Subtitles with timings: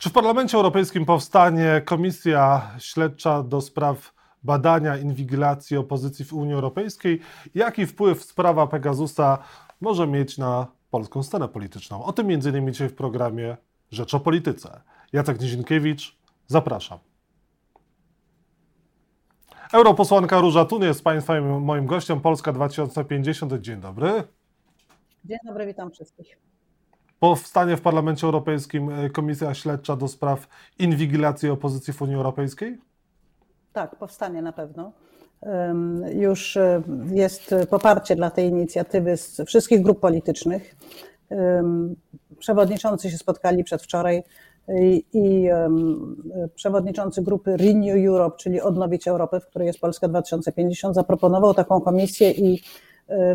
[0.00, 7.20] Czy w Parlamencie Europejskim powstanie komisja śledcza do spraw badania inwigilacji opozycji w Unii Europejskiej?
[7.54, 9.38] Jaki wpływ sprawa Pegasusa
[9.80, 12.04] może mieć na polską scenę polityczną?
[12.04, 12.72] O tym m.in.
[12.72, 13.56] dzisiaj w programie
[13.90, 14.80] Rzecz o Polityce.
[15.12, 16.98] Jacek Nizinkiewicz, zapraszam.
[19.72, 22.20] Europosłanka Róża Tun jest Państwa i moim gościem.
[22.20, 23.52] Polska 2050.
[23.52, 24.22] Dzień dobry.
[25.24, 26.49] Dzień dobry, witam wszystkich.
[27.20, 30.48] Powstanie w Parlamencie Europejskim e, Komisja Śledcza do spraw
[30.78, 32.78] inwigilacji opozycji w Unii Europejskiej?
[33.72, 34.92] Tak, powstanie na pewno.
[36.14, 36.82] Już e,
[37.12, 40.76] jest poparcie dla tej inicjatywy z wszystkich grup politycznych.
[42.38, 44.22] Przewodniczący się spotkali przedwczoraj
[44.68, 45.48] i, i
[46.54, 52.30] przewodniczący grupy Renew Europe, czyli Odnowić Europę, w której jest Polska 2050, zaproponował taką komisję
[52.30, 52.62] i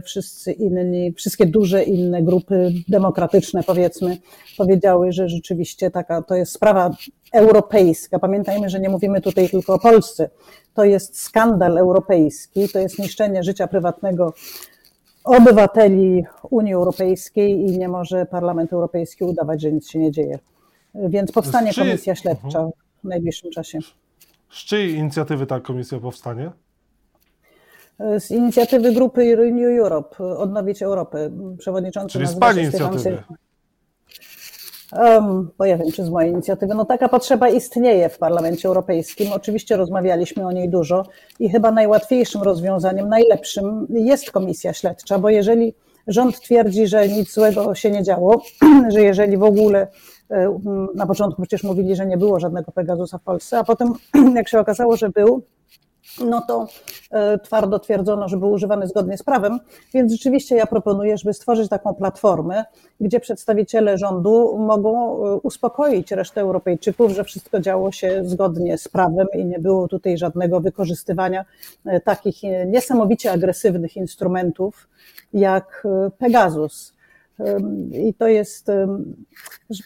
[0.04, 4.18] wszyscy inni, wszystkie duże inne grupy demokratyczne, powiedzmy,
[4.58, 6.92] powiedziały, że rzeczywiście taka to jest sprawa
[7.34, 8.20] europejska.
[8.20, 10.30] Pamiętajmy, że nie mówimy tutaj tylko o Polsce.
[10.74, 14.34] To jest skandal europejski, to jest niszczenie życia prywatnego
[15.26, 20.40] obywateli Unii Europejskiej i nie może Parlament Europejski udawać, że nic się nie dzieje.
[20.96, 22.72] Więc powstanie komisja śledcza mhm.
[23.04, 23.80] w najbliższym czasie.
[24.50, 26.52] Z czyjej inicjatywy ta komisja powstanie?
[28.20, 31.30] Z inicjatywy grupy Renew Europe, Odnowić Europę.
[31.58, 33.24] Przewodniczący Czyli z Pani inicjatywy.
[34.94, 36.76] Um, bo ja wiem, czy z mojej inicjatywy.
[36.76, 39.34] No taka potrzeba istnieje w Parlamencie Europejskim.
[39.34, 41.06] Oczywiście rozmawialiśmy o niej dużo
[41.40, 45.76] i chyba najłatwiejszym rozwiązaniem, najlepszym jest komisja śledcza, bo jeżeli
[46.08, 48.42] rząd twierdzi, że nic złego się nie działo,
[48.94, 49.88] że jeżeli w ogóle
[50.32, 50.60] e,
[50.96, 53.94] na początku przecież mówili, że nie było żadnego Pegasusa w Polsce, a potem
[54.36, 55.42] jak się okazało, że był,
[56.20, 56.68] no to
[57.12, 59.60] e, twardo twierdzono, że był używany zgodnie z prawem,
[59.94, 62.66] więc rzeczywiście ja proponuję, żeby stworzyć taką platformę,
[63.00, 69.28] gdzie przedstawiciele rządu mogą e, uspokoić resztę Europejczyków, że wszystko działo się zgodnie z prawem
[69.34, 71.46] i nie było tutaj żadnego wykorzystywania
[71.86, 72.36] e, takich
[72.68, 74.88] niesamowicie agresywnych instrumentów
[75.34, 75.88] jak
[76.18, 76.96] Pegasus.
[77.92, 78.68] I to jest,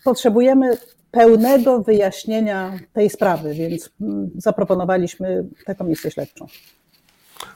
[0.03, 0.77] potrzebujemy
[1.11, 6.47] pełnego wyjaśnienia tej sprawy, więc mm, zaproponowaliśmy tę komisję śledczą.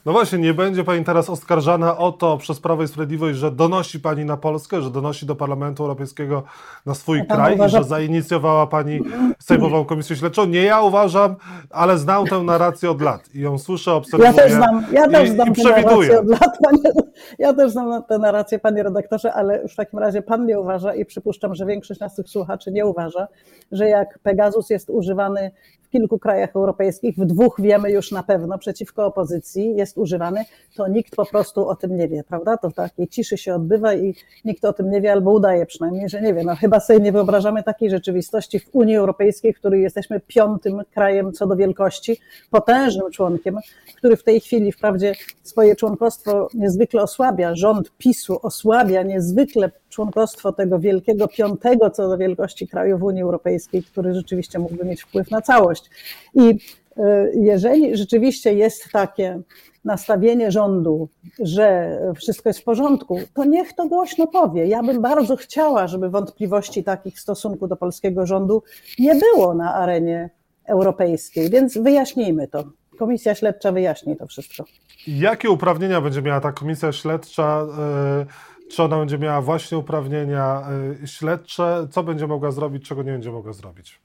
[0.06, 4.00] No właśnie, nie będzie Pani teraz oskarżana o to przez Prawo i Sprawiedliwość, że donosi
[4.00, 6.44] Pani na Polskę, że donosi do Parlamentu Europejskiego
[6.86, 7.78] na swój kraj uważa...
[7.80, 9.00] i że zainicjowała Pani
[9.40, 10.46] Sejmową Komisję Śledczą.
[10.46, 11.36] Nie ja uważam,
[11.70, 15.30] ale znam tę narrację od lat i ją słyszę, obserwuję Ja też znam, ja też
[15.30, 16.58] znam i tę narrację od lat.
[16.64, 16.94] Panie,
[17.40, 21.06] ja też znam tę narrację, Panie redaktorze, ale w takim razie Pan nie uważa i
[21.06, 23.28] przypuszczam, że większość naszych słuchaczy nie uważa,
[23.72, 25.52] że jak Pegasus jest używany
[25.94, 30.46] kilku krajach europejskich, w dwóch wiemy już na pewno, przeciwko opozycji jest używany,
[30.76, 32.58] to nikt po prostu o tym nie wie, prawda?
[32.58, 34.16] To w takiej ciszy się odbywa i
[34.46, 36.44] nikt o tym nie wie albo udaje przynajmniej, że nie wie.
[36.44, 41.34] No chyba sobie nie wyobrażamy takiej rzeczywistości w Unii Europejskiej, w której jesteśmy piątym krajem
[41.34, 43.58] co do wielkości, potężnym członkiem,
[43.98, 47.56] który w tej chwili wprawdzie swoje członkostwo niezwykle osłabia.
[47.56, 53.84] Rząd PiSu osłabia niezwykle członkostwo tego wielkiego piątego co do wielkości kraju w Unii Europejskiej,
[53.84, 55.90] który rzeczywiście mógłby mieć wpływ na całość.
[56.34, 56.60] I
[56.98, 59.42] e, jeżeli rzeczywiście jest takie
[59.86, 61.10] nastawienie rządu,
[61.40, 64.68] że wszystko jest w porządku, to niech to głośno powie.
[64.68, 68.64] Ja bym bardzo chciała, żeby wątpliwości takich w stosunku do polskiego rządu
[69.00, 70.30] nie było na arenie
[70.66, 72.64] europejskiej, więc wyjaśnijmy to.
[73.00, 74.64] Komisja śledcza wyjaśni to wszystko.
[75.08, 77.66] Jakie uprawnienia będzie miała ta komisja śledcza?
[77.80, 78.26] E,
[78.74, 80.68] czy ona będzie miała właśnie uprawnienia
[81.04, 81.88] e, śledcze?
[81.92, 84.02] Co będzie mogła zrobić, czego nie będzie mogła zrobić?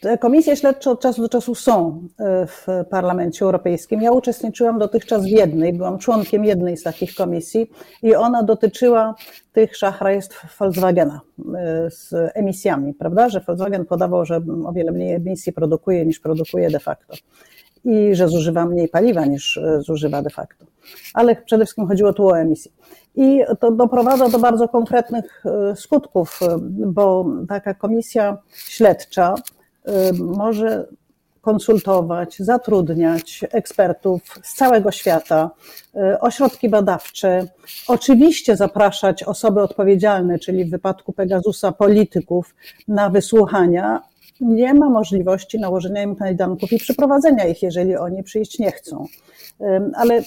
[0.00, 4.02] Te komisje śledcze od czasu do czasu są e, w Parlamencie Europejskim.
[4.02, 7.70] Ja uczestniczyłam dotychczas w jednej, byłam członkiem jednej z takich komisji
[8.02, 9.14] i ona dotyczyła
[9.52, 11.20] tych szachrajstw Volkswagena
[11.54, 13.28] e, z emisjami, prawda?
[13.28, 17.14] Że Volkswagen podawał, że o wiele mniej emisji produkuje niż produkuje de facto
[17.86, 20.66] i że zużywa mniej paliwa niż e, zużywa de facto.
[21.14, 22.72] Ale przede wszystkim chodziło tu o emisję.
[23.14, 26.40] I to doprowadza do bardzo konkretnych skutków,
[26.86, 29.34] bo taka komisja śledcza
[30.18, 30.86] może
[31.40, 35.50] konsultować, zatrudniać ekspertów z całego świata,
[36.20, 37.46] ośrodki badawcze,
[37.88, 42.54] oczywiście zapraszać osoby odpowiedzialne, czyli w wypadku Pegasusa polityków,
[42.88, 44.02] na wysłuchania.
[44.40, 49.04] Nie ma możliwości nałożenia im kajdanków i przyprowadzenia ich, jeżeli oni przyjść nie chcą.
[49.94, 50.22] Ale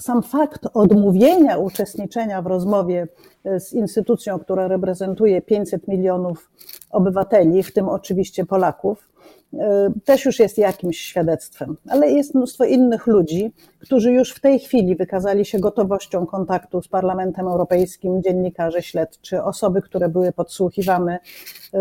[0.00, 3.08] sam fakt odmówienia uczestniczenia w rozmowie
[3.44, 6.50] e, z instytucją, która reprezentuje 500 milionów
[6.90, 9.08] obywateli, w tym oczywiście Polaków,
[10.04, 14.96] też już jest jakimś świadectwem, ale jest mnóstwo innych ludzi, którzy już w tej chwili
[14.96, 21.18] wykazali się gotowością kontaktu z Parlamentem Europejskim, dziennikarze śledczy, osoby, które były podsłuchiwane.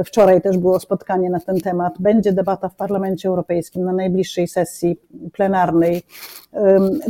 [0.05, 1.93] Wczoraj też było spotkanie na ten temat.
[1.99, 4.99] Będzie debata w Parlamencie Europejskim na najbliższej sesji
[5.33, 6.03] plenarnej.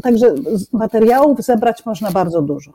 [0.04, 0.36] Także
[0.74, 2.72] materiałów zebrać można bardzo dużo.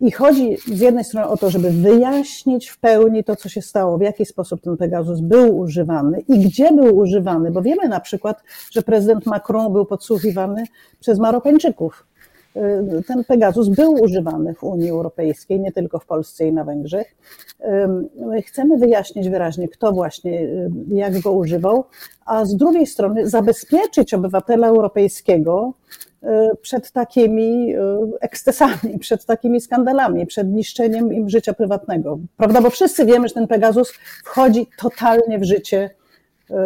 [0.00, 3.98] I chodzi z jednej strony o to, żeby wyjaśnić w pełni to, co się stało,
[3.98, 8.42] w jaki sposób ten Pegasus był używany i gdzie był używany, bo wiemy na przykład,
[8.70, 10.64] że prezydent Macron był podsłuchiwany
[11.00, 12.06] przez Marokańczyków.
[12.56, 17.16] Y, ten Pegasus był używany w Unii Europejskiej, nie tylko w Polsce i na Węgrzech.
[18.16, 21.84] My chcemy wyjaśnić wyraźnie, kto właśnie, y, jak go używał,
[22.26, 25.74] a z drugiej strony zabezpieczyć obywatela europejskiego
[26.22, 27.74] Y, przed takimi
[28.20, 32.18] ekscesami, przed takimi skandalami, przed niszczeniem im życia prywatnego.
[32.36, 32.60] Prawda?
[32.60, 33.92] Bo wszyscy wiemy, że ten Pegasus
[34.24, 35.90] wchodzi totalnie w życie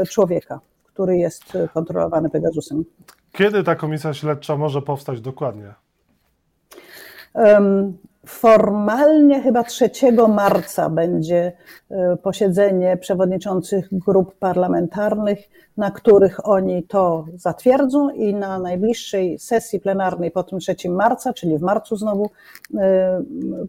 [0.09, 1.43] człowieka, który jest
[1.75, 2.85] kontrolowany Pegasusem.
[3.35, 5.75] Kiedy ta komisja śledcza może powstać dokładnie?
[8.27, 9.91] Formalnie chyba 3
[10.29, 11.53] marca będzie
[11.91, 15.39] e, posiedzenie przewodniczących grup parlamentarnych,
[15.77, 21.59] na których oni to zatwierdzą i na najbliższej sesji plenarnej po tym 3 marca, czyli
[21.59, 22.31] w marcu znowu,
[22.79, 23.23] e,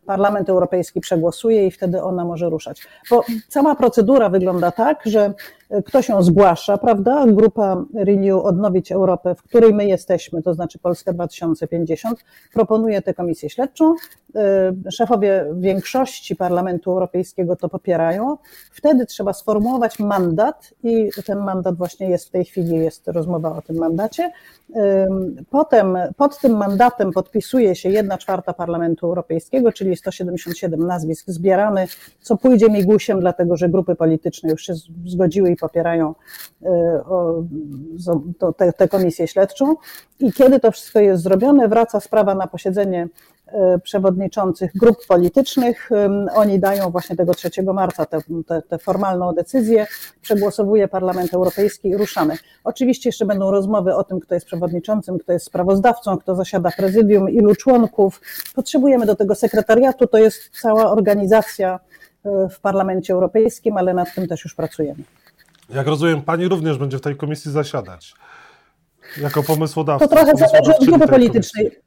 [0.06, 2.82] Parlament Europejski przegłosuje i wtedy ona może ruszać.
[3.10, 5.34] Bo cała procedura wygląda tak, że
[5.86, 7.26] ktoś ją zgłasza, prawda?
[7.28, 13.50] Grupa Renew Odnowić Europę, w której my jesteśmy, to znaczy Polska 2050, proponuje tę komisję
[13.50, 13.96] śledczą.
[14.86, 18.38] Y, szefowie większości Parlamentu Europejskiego to popierają.
[18.72, 23.62] Wtedy trzeba sformułować mandat i ten mandat właśnie jest w tej chwili, jest rozmowa o
[23.62, 24.32] tym mandacie.
[24.70, 24.74] Y,
[25.50, 31.88] potem pod tym mandatem podpisuje się jedna czwarta Parlamentu Europejskiego, czyli 177 nazwisk zbierany,
[32.22, 34.74] co pójdzie migusiem, dlatego że grupy polityczne już się
[35.06, 36.16] zgodziły i popierają
[38.58, 39.76] tę, tę komisję śledczą.
[40.20, 43.08] I kiedy to wszystko jest zrobione, wraca sprawa na posiedzenie
[43.84, 45.90] przewodniczących grup politycznych.
[46.36, 49.88] Oni dają właśnie tego 3 marca tę, formalną decyzję,
[50.22, 52.38] przegłosowuje Parlament Europejski i ruszamy.
[52.64, 57.30] Oczywiście jeszcze będą rozmowy o tym, kto jest przewodniczącym, kto jest sprawozdawcą, kto zasiada prezydium,
[57.30, 58.22] ilu członków.
[58.56, 61.80] Potrzebujemy do tego sekretariatu, to jest cała organizacja
[62.26, 65.04] e, w Parlamencie Europejskim, ale nad tym też już pracujemy.
[65.70, 68.14] Jak rozumiem, pani również będzie w tej komisji zasiadać.
[69.22, 70.08] Jako pomysłodawca.
[70.08, 71.85] To trochę zależy od grupy politycznej.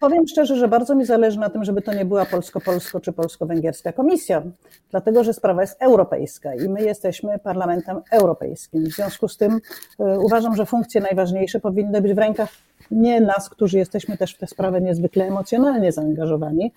[0.00, 3.92] Powiem szczerze, że bardzo mi zależy na tym, żeby to nie była polsko-polsko czy polsko-węgierska
[3.92, 4.42] komisja,
[4.90, 8.84] dlatego że sprawa jest europejska i my jesteśmy Parlamentem Europejskim.
[8.84, 9.60] W związku z tym y,
[10.18, 12.48] uważam, że funkcje najważniejsze powinny być w rękach
[12.90, 16.72] nie nas, którzy jesteśmy też w tę sprawę niezwykle emocjonalnie zaangażowani,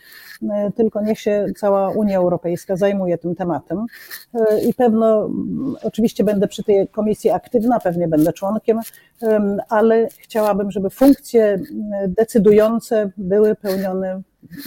[0.51, 3.85] e, tylko niech się cała Unia Europejska zajmuje tym tematem.
[4.33, 5.29] E, I pewno,
[5.83, 8.79] oczywiście będę przy tej komisji aktywna, pewnie będę członkiem,
[9.69, 11.59] ale chciałabym, żeby funkcje
[12.07, 14.21] decydujące były pełnione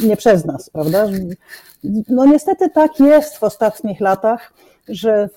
[0.04, 1.06] nie przez nas, prawda?
[2.08, 4.52] No niestety tak jest w ostatnich latach,
[4.88, 5.28] że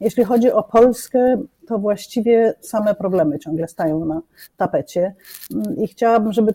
[0.00, 4.20] jeśli chodzi o Polskę, to właściwie same problemy ciągle stają na
[4.56, 5.14] tapecie.
[5.76, 6.54] I chciałabym, żeby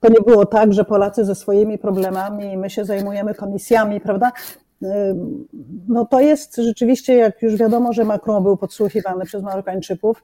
[0.00, 4.32] to nie było tak, że Polacy ze swoimi problemami, my się zajmujemy komisjami, prawda?
[5.88, 10.22] No to jest rzeczywiście, jak już wiadomo, że Macron był podsłuchiwany przez Marokańczyków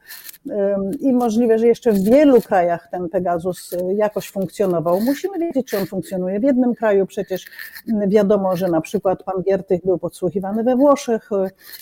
[1.01, 5.01] i możliwe, że jeszcze w wielu krajach ten Pegasus y, jakoś funkcjonował.
[5.01, 6.41] Musimy wiedzieć, czy on funkcjonuje.
[6.41, 7.45] W jednym kraju przecież
[8.09, 11.31] wiadomo, że na przykład pan Giertych był podsłuchiwany we Włoszech.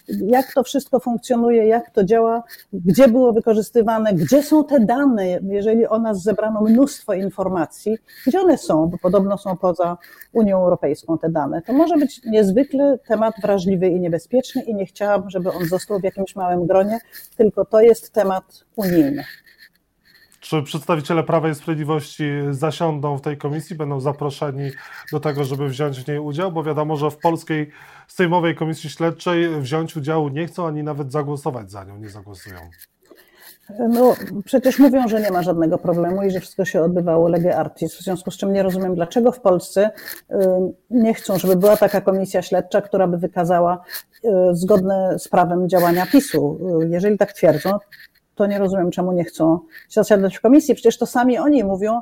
[0.08, 5.86] Jak to wszystko funkcjonuje, jak to działa, gdzie było wykorzystywane, gdzie są te dane, jeżeli
[5.86, 9.96] o nas zebrano mnóstwo informacji, gdzie one są, bo podobno są poza
[10.32, 11.62] Unią Europejską te dane.
[11.62, 12.63] To może być niezwykle
[13.08, 16.98] temat wrażliwy i niebezpieczny i nie chciałabym, żeby on został w jakimś małym gronie,
[17.36, 19.24] tylko to jest temat unijny.
[20.40, 24.70] Czy przedstawiciele Prawa i Sprawiedliwości zasiądą w tej komisji, będą zaproszeni
[25.12, 26.52] do tego, żeby wziąć w niej udział?
[26.52, 27.70] Bo wiadomo, że w polskiej
[28.08, 32.56] Sejmowej Komisji Śledczej wziąć udziału nie chcą, ani nawet zagłosować za nią nie zagłosują.
[33.88, 37.94] No, przecież mówią, że nie ma żadnego problemu i że wszystko się odbywało lege artis,
[37.94, 39.90] w związku z czym nie rozumiem, dlaczego w Polsce
[40.30, 40.34] y,
[40.90, 43.84] nie chcą, żeby była taka komisja śledcza, która by wykazała
[44.24, 46.58] y, zgodne z prawem działania PiSu.
[46.82, 47.78] Y, jeżeli tak twierdzą,
[48.34, 50.74] to nie rozumiem, czemu nie chcą zasiadać w komisji.
[50.74, 52.00] Przecież to sami oni mówią,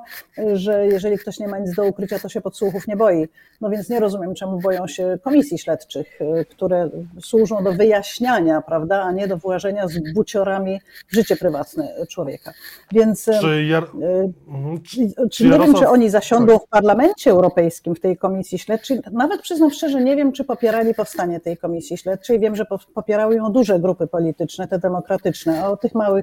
[0.53, 3.29] że jeżeli ktoś nie ma nic do ukrycia, to się podsłuchów nie boi.
[3.61, 6.19] No więc nie rozumiem, czemu boją się komisji śledczych,
[6.51, 12.53] które służą do wyjaśniania, prawda, a nie do włażenia z buciorami w życie prywatne człowieka.
[12.93, 13.79] Więc czy, ja...
[13.79, 14.83] Mhm.
[14.83, 14.99] czy,
[15.31, 15.75] czy nie Jarosław...
[15.75, 19.01] wiem, czy oni zasiądą w Parlamencie Europejskim w tej komisji śledczej.
[19.12, 22.41] Nawet przyznam szczerze, nie wiem, czy popierali powstanie tej komisji śledczej.
[22.41, 26.22] Wiem, że popierały ją duże grupy polityczne, te demokratyczne, a o tych małych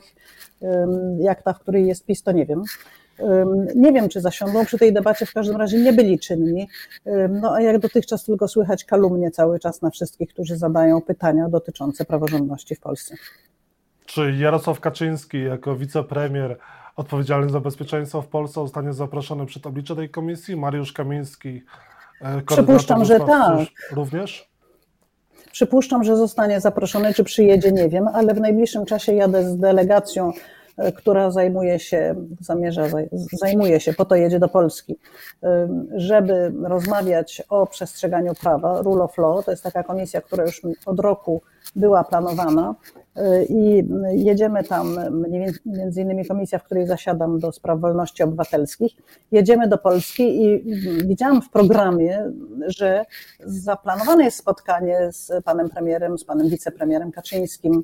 [1.19, 2.63] jak ta, w której jest PiS, to nie wiem.
[3.75, 6.67] Nie wiem, czy zasiądą przy tej debacie, w każdym razie nie byli czynni.
[7.29, 12.05] No a jak dotychczas tylko słychać kalumnie cały czas na wszystkich, którzy zadają pytania dotyczące
[12.05, 13.15] praworządności w Polsce.
[14.05, 16.57] Czy Jarosław Kaczyński jako wicepremier
[16.95, 20.55] odpowiedzialny za bezpieczeństwo w Polsce zostanie zaproszony przed oblicze tej komisji?
[20.55, 21.63] Mariusz Kamiński,
[22.21, 23.67] e, Przypuszczam, że tak.
[23.91, 24.48] Również?
[25.51, 30.31] Przypuszczam, że zostanie zaproszony, czy przyjedzie, nie wiem, ale w najbliższym czasie jadę z delegacją,
[30.77, 32.83] e, która zajmuje się, zamierza,
[33.31, 34.97] zajmuje się, po to jedzie do Polski,
[35.95, 39.45] żeby rozmawiać o przestrzeganiu prawa, rule of law.
[39.45, 41.41] To jest taka komisja, która już od roku
[41.75, 42.75] była planowana
[43.49, 44.97] i jedziemy tam,
[45.65, 48.91] między innymi komisja, w której zasiadam do spraw wolności obywatelskich,
[49.31, 50.63] jedziemy do Polski i
[51.05, 52.31] widziałam w programie,
[52.67, 53.05] że
[53.39, 57.83] zaplanowane jest spotkanie z panem premierem, z panem wicepremierem Kaczyńskim.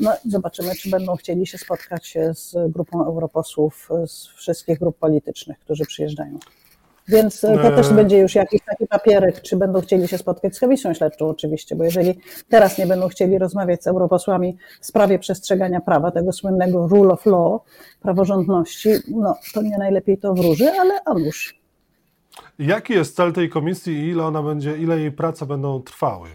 [0.00, 5.84] No, zobaczymy, czy będą chcieli się spotkać z grupą europosłów z wszystkich grup politycznych, którzy
[5.84, 6.38] przyjeżdżają.
[7.08, 7.94] Więc to też e.
[7.94, 11.84] będzie już jakiś taki papierek, czy będą chcieli się spotkać z komisją śledczą oczywiście, bo
[11.84, 12.18] jeżeli
[12.48, 17.26] teraz nie będą chcieli rozmawiać z europosłami w sprawie przestrzegania prawa, tego słynnego rule of
[17.26, 17.60] law,
[18.00, 21.62] praworządności, no to nie najlepiej to wróży, ale a nuż.
[22.58, 26.28] Jaki jest cel tej komisji i ile ona będzie, ile jej prace będą trwały?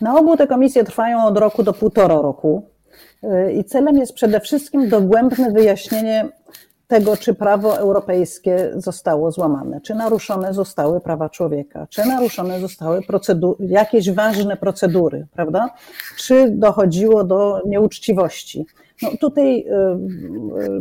[0.00, 2.68] Na ogół te komisje trwają od roku do półtora roku.
[3.22, 6.28] E, I celem jest przede wszystkim dogłębne wyjaśnienie
[6.86, 13.00] tego, czy prawo europejskie zostało złamane, czy naruszone zostały prawa człowieka, czy naruszone zostały
[13.58, 15.70] jakieś ważne procedury, prawda?
[16.18, 18.66] Czy dochodziło do nieuczciwości.
[19.02, 19.72] No tutaj y,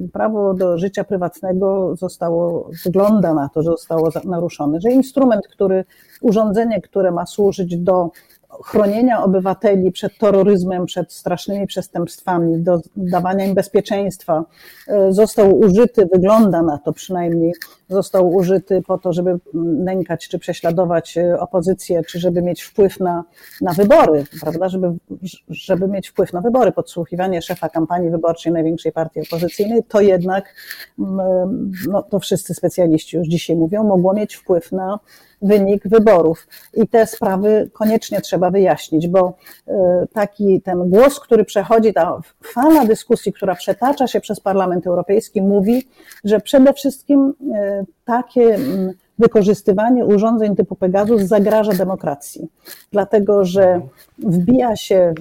[0.06, 5.86] y, prawo do życia prywatnego zostało, wygląda na to, że zostało naruszone, że instrument, który,
[6.22, 8.12] urządzenie, które ma służyć do
[8.64, 14.44] chronienia obywateli przed terroryzmem, przed strasznymi przestępstwami, do dawania im bezpieczeństwa,
[14.88, 17.54] e, został użyty, wygląda na to przynajmniej,
[17.90, 23.24] został użyty po to, żeby nękać czy prześladować e, opozycję, czy żeby mieć wpływ na,
[23.62, 24.94] na wybory, prawda, żeby,
[25.50, 26.72] żeby mieć wpływ na wybory.
[26.72, 30.56] Podsłuchiwanie szefa kampanii wyborczej największej partii opozycyjnej, to jednak,
[31.88, 35.00] no to wszyscy specjaliści już dzisiaj mówią, mogło mieć wpływ na
[35.42, 36.48] wynik wyborów.
[36.74, 39.38] I te sprawy koniecznie trzeba wyjaśnić, bo
[39.68, 45.42] e, taki ten głos, który przechodzi, ta fala dyskusji, która przetacza się przez Parlament Europejski,
[45.42, 45.88] mówi,
[46.24, 47.75] że przede wszystkim e,
[48.06, 48.60] takie
[49.20, 52.50] wykorzystywanie urządzeń typu Pegasus zagraża demokracji,
[52.92, 53.82] dlatego że
[54.20, 55.14] wbija się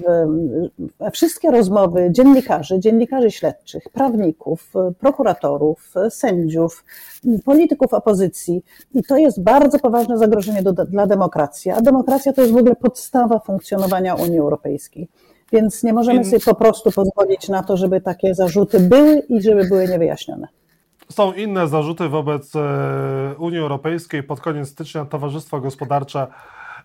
[0.99, 6.85] w wszystkie rozmowy dziennikarzy, dziennikarzy śledczych, prawników, prokuratorów, sędziów,
[7.45, 12.53] polityków opozycji i to jest bardzo poważne zagrożenie do, dla demokracji, a demokracja to jest
[12.53, 15.07] w ogóle podstawa funkcjonowania Unii Europejskiej.
[15.51, 19.63] Więc nie możemy sobie po prostu pozwolić na to, żeby takie zarzuty były i żeby
[19.63, 20.47] były niewyjaśnione.
[21.09, 24.23] Są inne zarzuty wobec e, Unii Europejskiej.
[24.23, 26.27] Pod koniec stycznia Towarzystwo Gospodarcze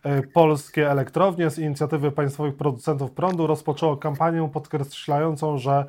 [0.03, 5.85] e, Polskie Elektrownie z inicjatywy państwowych producentów prądu rozpoczęło kampanię podkreślającą, że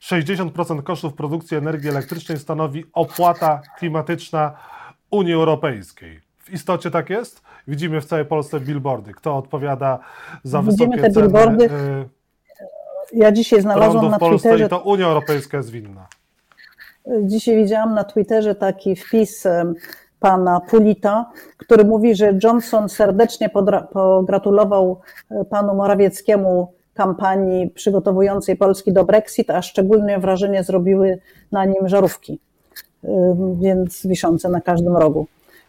[0.00, 4.52] 60% kosztów produkcji energii elektrycznej stanowi opłata klimatyczna
[5.10, 6.20] Unii Europejskiej.
[6.38, 7.42] W istocie tak jest?
[7.68, 9.12] Widzimy w całej Polsce billboardy.
[9.12, 9.98] Kto odpowiada
[10.44, 11.68] za Widzimy wysokie te billboardy.
[11.68, 12.08] ceny?
[13.12, 14.66] Ja dzisiaj znalazłam na Twitterze.
[14.66, 16.06] I to Unia Europejska jest winna.
[17.22, 19.46] Dzisiaj widziałam na Twitterze taki wpis
[20.20, 23.50] pana Pulita, który mówi, że Johnson serdecznie
[23.92, 31.18] pogratulował e, panu Morawieckiemu kampanii przygotowującej Polski do Brexit, a szczególnie wrażenie zrobiły
[31.52, 32.38] na nim żarówki,
[33.60, 35.26] więc wiszące na każdym rogu.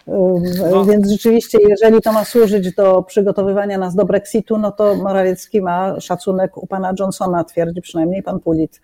[0.07, 0.85] No.
[0.85, 5.99] Więc rzeczywiście, jeżeli to ma służyć do przygotowywania nas do Brexitu, no to Morawiecki ma
[5.99, 8.81] szacunek u pana Johnsona, twierdzi przynajmniej pan Pulit.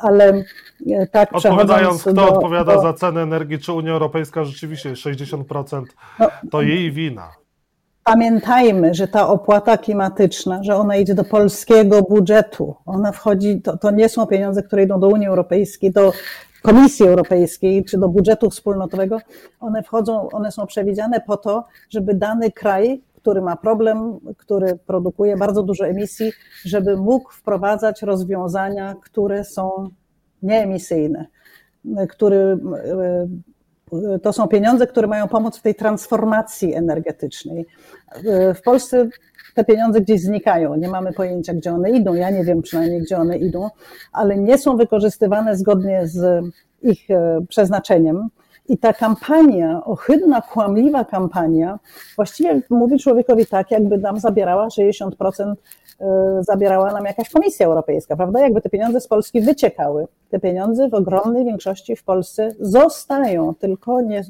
[0.00, 0.44] Ale
[0.90, 2.82] e, tak Odpowiadając, kto do, odpowiada do...
[2.82, 5.84] za cenę energii, czy Unia Europejska rzeczywiście 60%
[6.20, 7.32] no, to jej wina.
[8.04, 12.74] Pamiętajmy, że ta opłata klimatyczna, że ona idzie do polskiego budżetu.
[12.86, 16.12] Ona wchodzi, to, to nie są pieniądze, które idą do Unii Europejskiej, do
[16.64, 19.18] Komisji Europejskiej czy do budżetu wspólnotowego,
[19.60, 25.36] one wchodzą, one są przewidziane po to, żeby dany kraj który ma problem, który produkuje
[25.36, 26.32] bardzo dużo emisji,
[26.64, 29.90] żeby mógł wprowadzać rozwiązania, które są
[30.42, 31.26] nieemisyjne,
[32.08, 32.58] który,
[34.22, 37.66] to są pieniądze, które mają pomóc w tej transformacji energetycznej.
[38.54, 39.08] W Polsce
[39.54, 42.14] te pieniądze gdzieś znikają, nie mamy pojęcia, gdzie one idą.
[42.14, 43.68] Ja nie wiem przynajmniej, gdzie one idą,
[44.12, 46.44] ale nie są wykorzystywane zgodnie z
[46.82, 48.28] ich e, przeznaczeniem.
[48.68, 51.78] I ta kampania, ohydna, kłamliwa kampania,
[52.16, 55.54] właściwie mówi człowiekowi tak, jakby nam zabierała 60%
[56.00, 58.40] E, zabierała nam jakaś Komisja Europejska, prawda?
[58.40, 60.06] Jakby te pieniądze z Polski wyciekały.
[60.34, 64.22] Te pieniądze w ogromnej większości w Polsce zostają, tylko nie,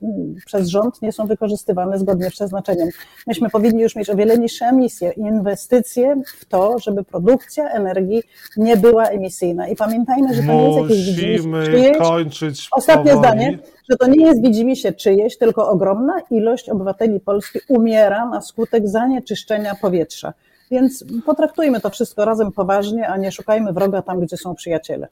[0.46, 2.88] przez rząd nie są wykorzystywane zgodnie z przeznaczeniem.
[3.26, 8.22] Myśmy powinni już mieć o wiele niższe emisje, inwestycje w to, żeby produkcja energii
[8.56, 9.68] nie była emisyjna.
[9.68, 13.28] I pamiętajmy, że to nie jest jakieś widzimy czyjeś, kończyć Ostatnie powoli.
[13.28, 13.58] zdanie,
[13.90, 18.88] że to nie jest widzimy się czyjeś, tylko ogromna ilość obywateli Polski umiera na skutek
[18.88, 20.32] zanieczyszczenia powietrza.
[20.70, 25.08] Więc potraktujmy to wszystko razem poważnie, a nie szukajmy wroga tam, gdzie są przyjaciele.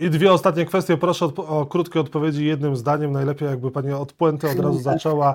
[0.00, 0.96] I dwie ostatnie kwestie.
[0.96, 3.12] Proszę o krótkie odpowiedzi jednym zdaniem.
[3.12, 4.82] Najlepiej jakby Pani od puenty od razu tak.
[4.82, 5.34] zaczęła.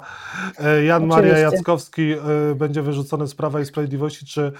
[0.59, 2.17] E, Jan Maria Jackowski e,
[2.55, 4.25] będzie wyrzucony z Prawa i Sprawiedliwości.
[4.25, 4.51] Czy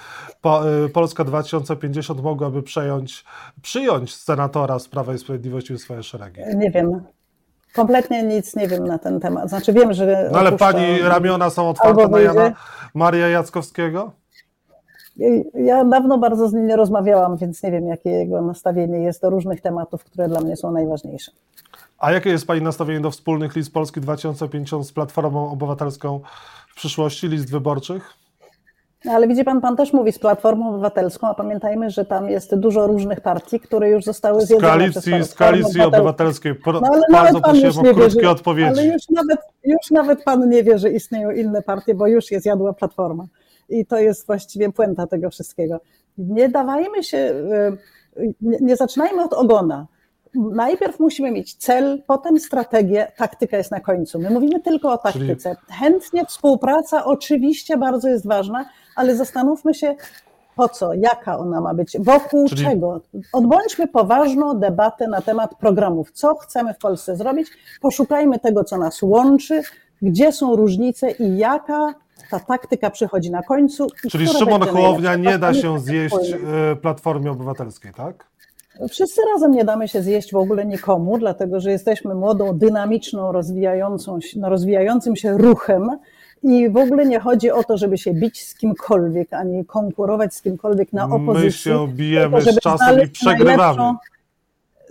[0.46, 3.26] e, Polska 2050 mogłaby przejąć,
[3.62, 6.42] przyjąć senatora z Prawa i Sprawiedliwości w swoje szeregi?
[6.56, 7.02] Nie wiem.
[7.74, 9.50] Kompletnie nic nie wiem na ten temat.
[9.50, 10.30] Znaczy wiem, że...
[10.32, 12.54] No ale Pani ramiona są otwarte na Jana
[12.94, 14.12] Maria Jackowskiego?
[15.54, 19.30] Ja dawno bardzo z nim nie rozmawiałam, więc nie wiem, jakie jego nastawienie jest do
[19.30, 21.32] różnych tematów, które dla mnie są najważniejsze.
[21.98, 26.20] A jakie jest Pani nastawienie do wspólnych list Polski 2050 z Platformą Obywatelską
[26.70, 28.14] w przyszłości, list wyborczych?
[29.06, 32.56] No, ale widzi pan, pan też mówi z Platformą Obywatelską, a pamiętajmy, że tam jest
[32.56, 36.56] dużo różnych partii, które już zostały zjedzone z koalicji, przez Z koalicji obywatelskiej.
[36.56, 38.70] Pro, no, ale bardzo prosiłem o krótkie wierzy, odpowiedzi.
[38.70, 42.40] Ale już nawet, już nawet pan nie wie, że istnieją inne partie, bo już je
[42.40, 43.26] zjadła Platforma.
[43.70, 45.80] I to jest właściwie puenta tego wszystkiego.
[46.18, 47.78] Nie dawajmy się, e,
[48.42, 49.88] nie, nie zaczynajmy od ogona.
[50.36, 54.20] Najpierw musimy mieć cel, potem strategię, taktyka jest na końcu.
[54.20, 55.56] My mówimy tylko o taktyce.
[55.70, 59.96] Chętnie współpraca oczywiście bardzo jest ważna, ale zastanówmy się,
[60.56, 62.64] po co, jaka ona ma być, wokół Czyli...
[62.64, 63.02] czego.
[63.34, 67.48] Odbądźmy poważną debatę na temat programów, co chcemy w Polsce zrobić,
[67.82, 69.62] poszukajmy tego, co nas łączy,
[70.02, 71.94] gdzie są różnice i jaka
[72.32, 73.88] ta taktyka przychodzi na końcu.
[74.12, 78.26] Czyli Szymon Hołownia nie da się zjeść e, Platformie Obywatelskiej, tak?
[78.90, 84.20] Wszyscy razem nie damy się zjeść w ogóle nikomu, dlatego że jesteśmy młodą, dynamiczną, rozwijającą,
[84.36, 85.90] no, rozwijającym się ruchem
[86.44, 90.42] i w ogóle nie chodzi o to, żeby się bić z kimkolwiek, ani konkurować z
[90.42, 91.46] kimkolwiek na opozycji.
[91.46, 93.94] My się bijemy z czasem i przegrywamy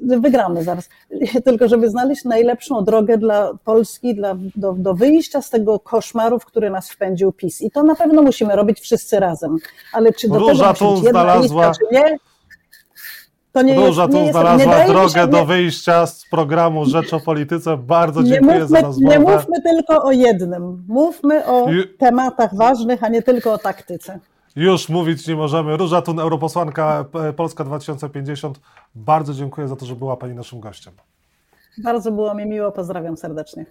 [0.05, 0.89] wygramy zaraz.
[1.45, 6.45] Tylko żeby znaleźć najlepszą drogę dla Polski, dla, do, do wyjścia z tego koszmaru, w
[6.45, 7.63] który nas wpędził PiS.
[7.63, 9.57] I to na pewno musimy robić wszyscy razem.
[9.93, 11.69] Ale czy do Róża tego musi znalazła...
[11.69, 12.19] Lista, czy nie?
[13.53, 17.21] To nie Róża jest, tu znalazła jest, drogę się, do wyjścia z programu Rzecz o
[17.21, 17.77] Polityce.
[17.77, 19.15] Bardzo dziękuję mówmy, za rozmowę.
[19.15, 20.85] Nie mówmy tylko o jednym.
[20.89, 21.67] Mówmy o
[21.99, 24.21] tematach ważnych, a nie tylko o taktyce.
[24.57, 25.77] Już mówić nie możemy.
[25.77, 27.05] Róża Tun, europosłanka
[27.37, 28.61] Polska 2050.
[28.95, 30.95] Bardzo dziękuję za to, że była Pani naszym gościem.
[31.79, 32.73] Bardzo było mi miło.
[32.73, 33.67] Pozdrawiam serdecznie.